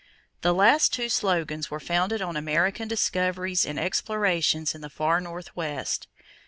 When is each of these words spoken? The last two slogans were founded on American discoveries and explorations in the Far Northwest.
The 0.41 0.51
last 0.51 0.91
two 0.91 1.09
slogans 1.09 1.69
were 1.69 1.79
founded 1.79 2.23
on 2.23 2.35
American 2.35 2.87
discoveries 2.87 3.67
and 3.67 3.77
explorations 3.79 4.73
in 4.73 4.81
the 4.81 4.89
Far 4.89 5.21
Northwest. 5.21 6.07